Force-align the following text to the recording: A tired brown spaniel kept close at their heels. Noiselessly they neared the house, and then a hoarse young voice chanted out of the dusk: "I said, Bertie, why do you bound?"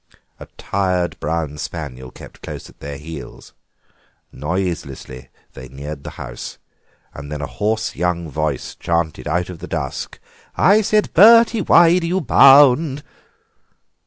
A 0.39 0.47
tired 0.57 1.15
brown 1.19 1.59
spaniel 1.59 2.09
kept 2.09 2.41
close 2.41 2.67
at 2.71 2.79
their 2.79 2.97
heels. 2.97 3.53
Noiselessly 4.31 5.29
they 5.53 5.69
neared 5.69 6.03
the 6.03 6.09
house, 6.17 6.57
and 7.13 7.31
then 7.31 7.39
a 7.41 7.45
hoarse 7.45 7.95
young 7.95 8.27
voice 8.27 8.73
chanted 8.73 9.27
out 9.27 9.51
of 9.51 9.59
the 9.59 9.67
dusk: 9.67 10.17
"I 10.57 10.81
said, 10.81 11.13
Bertie, 11.13 11.61
why 11.61 11.99
do 11.99 12.07
you 12.07 12.19
bound?" 12.19 13.03